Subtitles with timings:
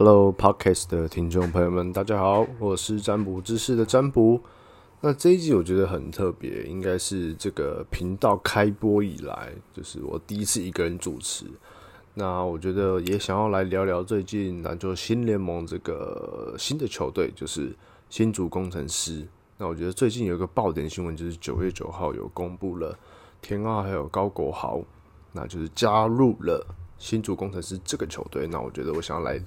[0.00, 4.40] Hello Podcast 的听众朋友们，大家好，我是占卜知识的占卜。
[5.00, 11.46] 那这一集我觉得很特别，应该是这个频道开播以来，就是我第一次一个人主持。
[12.14, 17.74] 那我觉得也想要来聊聊最近篮球新联盟这个新的球队，就是
[18.08, 19.26] 新竹工程师。
[19.56, 22.96] 那我觉得最近有一个爆点新闻，就是九月九号有公布了
[23.42, 24.80] 田浩还有高国豪，
[25.32, 26.64] 那就是加入了
[26.98, 28.46] 新竹工程师这个球队。
[28.46, 29.42] 那我觉得我想要来。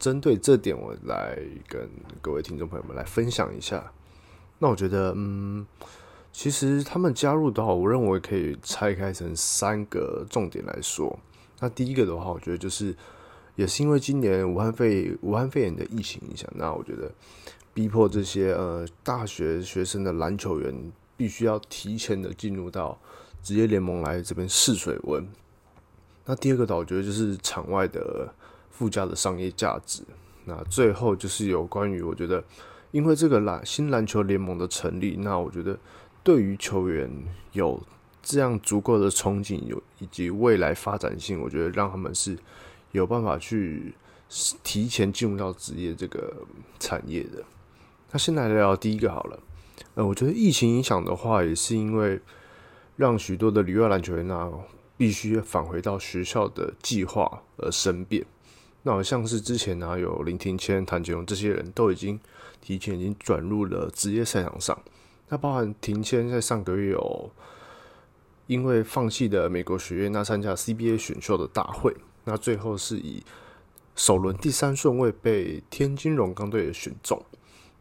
[0.00, 1.86] 针对这点，我来跟
[2.22, 3.92] 各位听众朋友们来分享一下。
[4.58, 5.66] 那我觉得，嗯，
[6.32, 11.18] 其实他们加入的话，我认为可以拆开成三个重点来说。
[11.60, 12.96] 那第一个的话，我觉得就是
[13.56, 17.12] 也是因为今年武汉肺武汉肺炎的疫情影响，那我觉得
[17.74, 20.74] 逼迫这些呃大学学生的篮球员
[21.14, 22.98] 必须要提前的进入到
[23.42, 25.28] 职业联盟来这边试水温。
[26.24, 28.32] 那第二个的话，我觉得就是场外的。
[28.80, 30.02] 附加的商业价值。
[30.46, 32.42] 那最后就是有关于，我觉得，
[32.92, 35.78] 因为这个篮新篮球联盟的成立，那我觉得
[36.22, 37.10] 对于球员
[37.52, 37.78] 有
[38.22, 42.38] 这样足够的憧憬，有以及未来发展性，我觉得让他们是
[42.92, 43.92] 有办法去
[44.64, 46.32] 提前进入到职业这个
[46.78, 47.44] 产业的。
[48.10, 49.38] 那先来聊第一个好了。
[49.94, 52.18] 呃，我觉得疫情影响的话，也是因为
[52.96, 54.50] 让许多的旅外篮球员呢，
[54.96, 58.24] 必须返回到学校的计划而生变。
[58.82, 62.18] 那好像是之前呢，有林庭谦、谭杰荣这些人都已经
[62.60, 64.76] 提前已经转入了职业赛场上。
[65.28, 67.30] 那包含庭谦在上个月有
[68.46, 73.22] 因为放弃的美国学院，那参加 CBA 选秀的大会，那最后是以
[73.94, 77.22] 首轮第三顺位被天津龙钢队选中。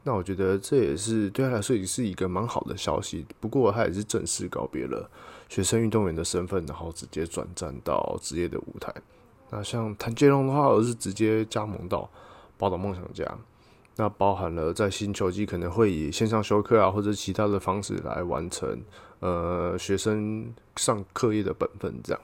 [0.03, 3.25] 那我觉得这也是对他来说也是一个蛮好的消息。
[3.40, 5.09] 不过他也是正式告别了
[5.47, 8.94] 学生运动员的身份，然后直接转战到职业的舞台。
[9.51, 12.09] 那像谭杰龙的话，而是直接加盟到
[12.57, 13.25] 宝岛梦想家，
[13.95, 18.79] 那包含了在新球季可能会以线上修课啊，或者其他的方式来完成
[19.19, 22.21] 呃学生上课业的本分这样。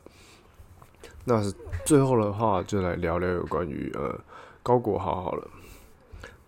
[1.24, 1.42] 那
[1.84, 4.20] 最后的话，就来聊聊有关于呃
[4.62, 5.48] 高国豪好了。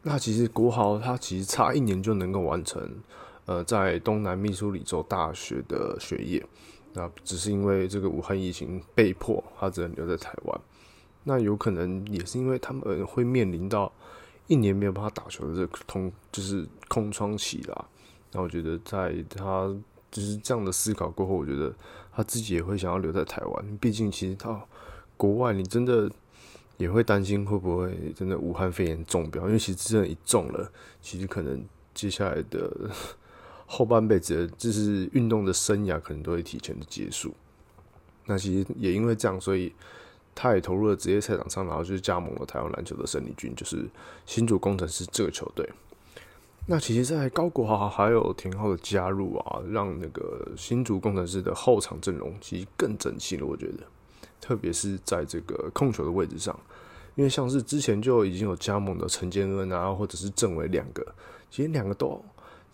[0.03, 2.87] 那其实国豪他其实差一年就能够完成
[3.45, 6.45] 呃在东南密苏里州大学的学业。
[6.93, 10.61] 那只是因为这个武汉疫情被迫他只能留在台湾，
[11.23, 13.91] 那有可能也是因为他们会面临到
[14.47, 17.85] 一年没有办法打球的这个通就是空窗期啦。
[18.31, 19.67] 那我觉得在他
[20.09, 21.73] 就是这样的思考过后，我觉得
[22.11, 23.77] 他自己也会想要留在台湾。
[23.77, 24.67] 毕竟其实到
[25.15, 26.09] 国外，你真的
[26.77, 30.71] 也会担心会不会真的武汉肺炎中标，因为其实真的一中了，
[31.01, 32.89] 其实可能接下来的。
[33.67, 37.33] 后半辈子就是运动的生涯，可能都会提前的结束。
[38.25, 39.73] 那其实也因为这样，所以
[40.33, 43.85] 他也投入了职业赛场上，然后就是加盟了台湾篮球的胜利军，就是
[44.25, 45.69] 新竹工程师这个球队。
[46.65, 53.45] 那其实，在高国豪还有廷浩的加入啊，让那个新竹工程师的后场阵容其实更整齐了。
[53.45, 53.83] 我觉得，
[54.41, 56.57] 特别是在这个控球的位置上，
[57.15, 61.05] 因为像是之前就已经有加盟的陈建恩啊，或者是郑伟两个，
[61.49, 62.23] 其实两个都。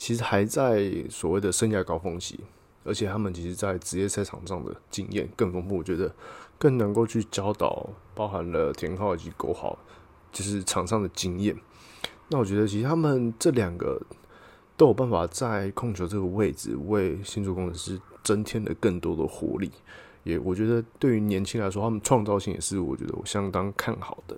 [0.03, 2.37] 其实还在所谓的生涯高峰期，
[2.83, 6.13] 而且他们其实，在职业赛场上的经验更丰富，我觉得
[6.57, 9.79] 更能够去教导包含了田浩以及狗豪，
[10.29, 11.55] 就是场上的经验。
[12.27, 13.97] 那我觉得，其实他们这两个
[14.75, 19.71] 都有办法在控球这个位置为新竹工程师增添了更多的活力。
[20.25, 24.37] 也我觉得，对于年轻来说，他们创造性也是我觉得我相当看好的。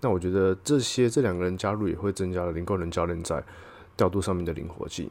[0.00, 3.42] 那我觉得这些这两个人加入，也会增加了林高人教练在。
[3.96, 5.10] 调度上面的灵活性，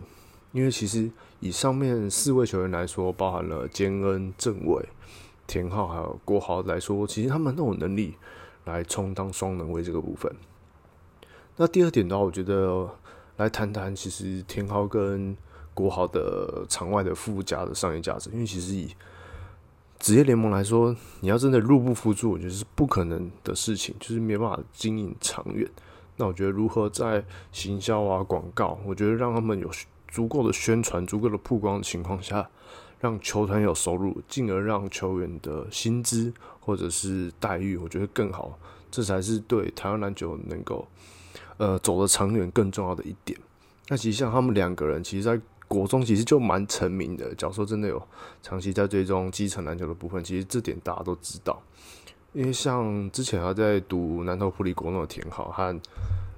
[0.51, 1.09] 因为其实
[1.39, 4.87] 以上面四位球员来说，包含了坚恩、郑伟、
[5.47, 8.15] 田浩还有郭豪来说，其实他们都有能力
[8.65, 10.33] 来充当双能位这个部分。
[11.57, 12.89] 那第二点的话，我觉得
[13.37, 15.35] 来谈谈其实田浩跟
[15.73, 18.89] 国豪的场外的附加的商业价值，因为其实以
[19.99, 25.69] 职业联盟来说，你要真的入不敷出，我觉得是不可能的事情，就是没办法经营长远。
[26.17, 29.69] 那我觉得如何在行销啊、广告，我觉得让他们有
[30.07, 32.49] 足够的宣传、足够的曝光的情况下，
[32.99, 38.57] 让球团有收入，进而让球员的薪资或者是待遇，我觉得更好，
[38.89, 40.87] 这才是对台湾篮球能够
[41.57, 43.37] 呃走得长远更重要的一点。
[43.89, 47.35] 那其实像他们两个人，其实，在国中其实就蛮成名的。
[47.35, 48.01] 假如说真的有
[48.41, 51.61] 长期在追踪基层篮球的部分，其实这点大家都知道。
[52.35, 55.81] 因为像之前他在读南投普利国中的田浩和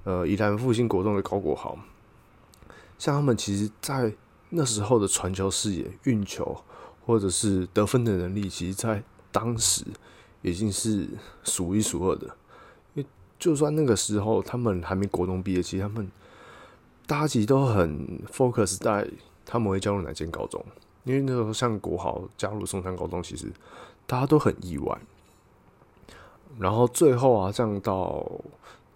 [0.04, 1.76] 呃宜兰复兴国中的高国豪，
[2.96, 4.14] 像他们其实，在
[4.50, 6.56] 那时候的传球视野、运球
[7.04, 9.02] 或者是得分的能力，其实，在
[9.32, 9.84] 当时
[10.42, 11.08] 已经是
[11.42, 12.28] 数一数二的。
[12.94, 13.06] 因为
[13.36, 16.08] 就算那个时候他们还没国中毕业，其实他们
[17.08, 19.10] 大家其实都很 focus 在
[19.44, 20.64] 他们会加入哪间高中，
[21.02, 23.50] 因为那时候像国豪加入松山高中，其实
[24.06, 24.96] 大家都很意外。
[26.58, 28.26] 然后最后啊，这样到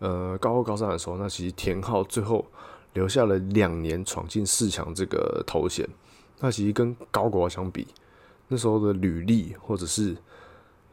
[0.01, 2.45] 呃高二高三的时候，那其实田浩最后
[2.95, 5.89] 留下了两年闯进四强这个头衔。
[6.41, 7.87] 那其实跟高国豪相比，
[8.49, 10.17] 那时候的履历或者是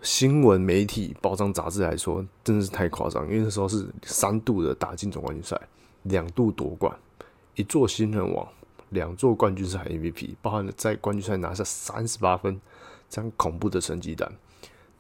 [0.02, 3.26] 新闻媒体、报章杂志来说，真的是太夸张。
[3.26, 5.60] 因为那时候是三度的打进总冠军赛，
[6.04, 6.96] 两度夺冠，
[7.56, 8.48] 一座新人王，
[8.90, 12.62] 两座冠军赛 MVP，包含在冠军赛拿下三十八分
[13.10, 14.32] 这样恐怖的成绩单。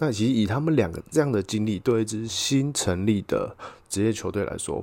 [0.01, 3.53] 那其实以他们两个这样的经历，对一支新成立的
[3.89, 4.81] 职业球队来说，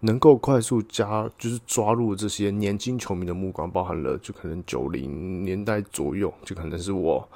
[0.00, 7.28] 能够快速加就是抓入这些年轻球迷的目光，包含了就可能九零年代左右，就可能是我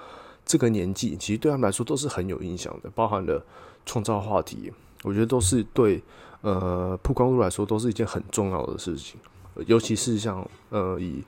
[0.46, 3.44] 这个年纪，其实对他们来说都是很有影响的，包含了
[3.84, 4.72] 创造话题，
[5.02, 6.02] 我觉得都是对
[6.40, 9.20] 呃曝光度来说都是一件很重要的事情，
[9.66, 11.22] 尤其是像呃以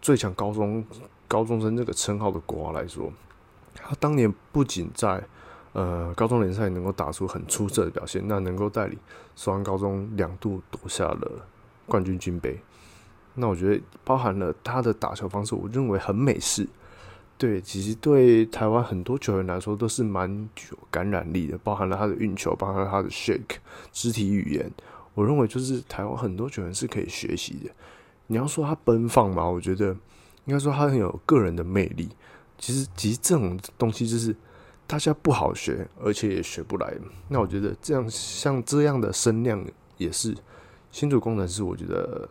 [0.00, 0.84] 最强高中
[1.26, 3.12] 高中生这个称号的国华来说。
[3.74, 5.22] 他当年不仅在
[5.72, 8.98] 呃高中联赛能够打出很出色的表现，那能够带领
[9.36, 11.46] 双安高中两度夺下了
[11.86, 12.58] 冠军军杯。
[13.34, 16.68] 那我觉得包含了他的打球方式，我认为很美式。
[17.38, 20.30] 对，其实对台湾很多球员来说都是蛮
[20.70, 23.56] 有感染力的，包含了他的运球，包含他的 shake
[23.90, 24.70] 肢体语言。
[25.14, 27.70] 我认为就是台湾很多球员是可以学习的。
[28.28, 29.88] 你要说他奔放嘛，我觉得
[30.44, 32.10] 应该说他很有个人的魅力。
[32.62, 34.32] 其实，其实这种东西就是
[34.86, 36.94] 大家不好学，而且也学不来。
[37.26, 39.66] 那我觉得这样像这样的声量，
[39.98, 40.32] 也是
[40.92, 42.28] 新竹工程师，我觉得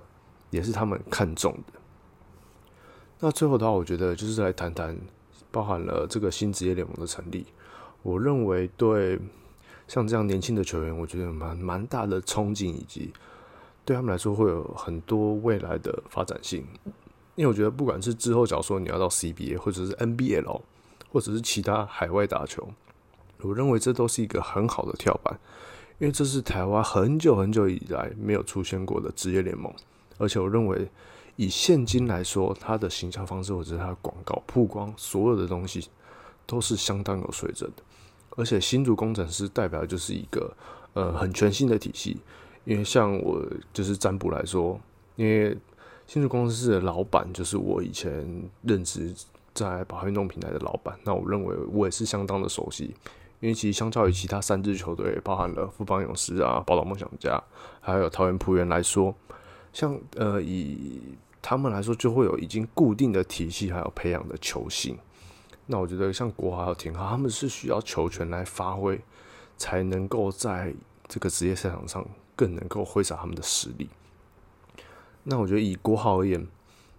[0.49, 1.79] 也是他们看中的。
[3.19, 4.97] 那最后的话，我觉得就是来谈谈
[5.51, 7.45] 包含了这个新职业联盟的成立。
[8.01, 9.19] 我认为对
[9.89, 13.11] 像这样年轻的球员，我觉得蛮蛮大的憧憬，以及
[13.83, 16.65] 对他们来说会有很多未来的发展性。
[17.35, 20.61] 因为我觉得，不管是之后假如说你要到 CBA 或者是 NBL，
[21.11, 22.67] 或者是其他海外打球，
[23.39, 25.39] 我认为这都是一个很好的跳板，
[25.97, 29.73] 因为这是台湾很久很久以来没有出现过的职业联盟，
[30.17, 30.89] 而且我认为
[31.37, 35.87] 以现今来说，它的行销方式或者它的广告曝光，所有的东西
[36.45, 37.83] 都是相当有水准的，
[38.35, 40.53] 而且新竹工程师代表就是一个
[40.93, 42.17] 呃很全新的体系，
[42.65, 43.41] 因为像我
[43.71, 44.79] 就是占卜来说，
[45.15, 45.57] 因为。
[46.11, 48.11] 新竹公司的老板就是我以前
[48.63, 49.15] 任职
[49.53, 52.93] 在宝运动平台的老板，那我认为我也是相当的熟悉，
[53.39, 57.41] 因为其实相较于其他三支球队，包含了富邦勇士啊、宝岛梦想家，
[57.79, 59.15] 还有桃园璞园来说，
[59.71, 61.01] 像呃以
[61.41, 64.97] 他们来说，就会有已经固定的体系，还有培养的球星。
[65.67, 68.99] 那我觉得像国华还有挺好，他们是需要球权来发挥，
[69.55, 70.73] 才能够在
[71.07, 72.05] 这个职业赛场上
[72.35, 73.89] 更能够挥洒他们的实力。
[75.23, 76.47] 那我觉得以国豪而言，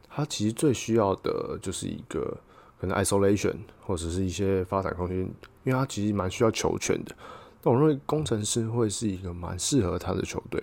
[0.09, 2.37] 他其实最需要的就是一个
[2.81, 5.33] 可能 isolation 或者是一些发展空间，因
[5.67, 7.15] 为他其实蛮需要球权的。
[7.63, 10.63] 那我认为工程师会是一个蛮适合他的球队，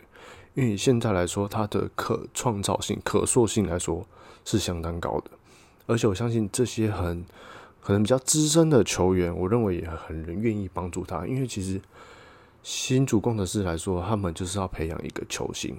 [0.53, 4.05] 因为现在来说，他的可创造性、可塑性来说
[4.45, 5.31] 是相当高的。
[5.87, 7.25] 而且我相信这些很
[7.81, 11.81] 可能比较资深的球员，我认为也很愿意帮助他，因为其实
[12.63, 15.75] 新主工程师来说，他们就是要培养一个球星。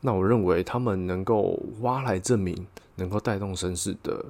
[0.00, 2.66] 那我认为他们能够挖来证明，
[2.96, 4.24] 能够带动声势的，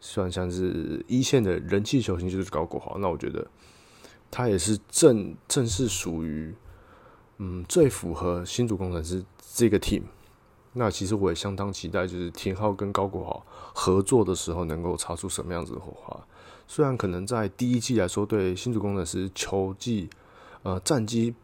[0.00, 2.98] 算像是一线的人气球星，就是高国豪。
[2.98, 3.46] 那我觉得
[4.30, 6.54] 他也是正正是属于
[7.38, 9.24] 嗯最符合新竹工程师
[9.54, 10.02] 这个 team。
[10.72, 16.18] 那其实我也相当期待，就是田浩跟高国豪合作的时候，能够擦出什么样子的火花。
[16.66, 20.08] 虽然可能在第一季来说，对新竹工程师球技
[20.62, 21.34] 呃战绩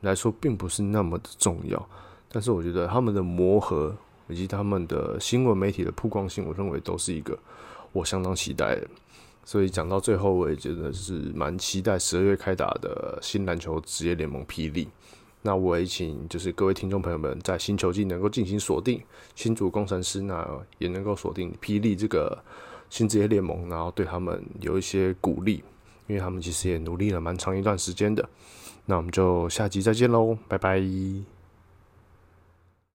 [0.00, 1.88] 来说，并不是那么的重要。
[2.32, 3.94] 但是我觉得他们的磨合
[4.26, 7.38] 以及他们的新闻媒体的曝光性，我认为都是一个
[7.92, 8.88] 我相当期待的。
[9.44, 14.88] 所以讲到最后，我也觉得是蛮期待十二月开打的新篮球职业联盟霹雳。
[15.42, 19.02] 那我也请就是各位听众朋友们在新球季能够进行锁定
[19.34, 20.48] 新主工程师，那
[20.78, 22.38] 也能够锁定霹雳这个
[22.88, 25.64] 新职业联盟，然后对他们有一些鼓励，
[26.06, 28.26] 因为他们其实也努力了蛮长一段时间的。
[28.86, 31.31] 那我们就下集再见喽，拜拜。